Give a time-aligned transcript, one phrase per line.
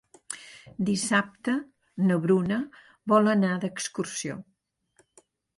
[0.87, 1.53] Dissabte
[2.09, 2.59] na Bruna
[3.15, 4.43] vol anar d'excursió.